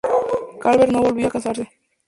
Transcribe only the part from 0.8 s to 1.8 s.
no volvió a casarse.